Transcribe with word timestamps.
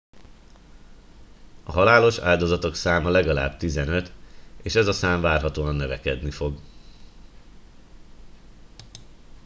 a 1.63 1.71
halálos 1.71 2.17
áldozatok 2.17 2.75
száma 2.75 3.09
legalább 3.09 3.57
15 3.57 4.11
és 4.61 4.75
ez 4.75 4.87
a 4.87 4.91
szám 4.93 5.21
várhatóan 5.21 5.75
növekedni 5.75 6.31
fog 6.31 6.59